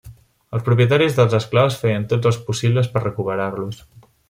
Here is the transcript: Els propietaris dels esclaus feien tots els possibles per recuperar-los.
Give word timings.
Els 0.59 0.63
propietaris 0.69 1.17
dels 1.17 1.35
esclaus 1.41 1.77
feien 1.83 2.09
tots 2.15 2.31
els 2.31 2.41
possibles 2.49 2.91
per 2.95 3.05
recuperar-los. 3.07 3.87